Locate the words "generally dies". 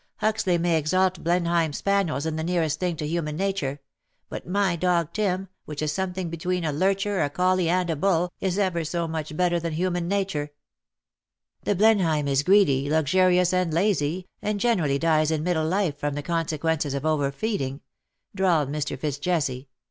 14.59-15.29